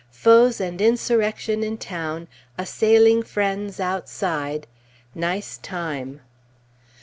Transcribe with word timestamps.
Foes 0.09 0.59
and 0.59 0.81
insurrection 0.81 1.61
in 1.61 1.77
town, 1.77 2.27
assailing 2.57 3.21
friends 3.21 3.79
outside. 3.79 4.65
Nice 5.13 5.59
time! 5.59 6.21